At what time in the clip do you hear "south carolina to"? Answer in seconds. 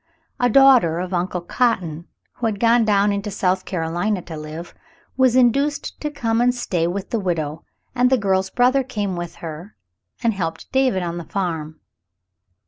3.29-4.35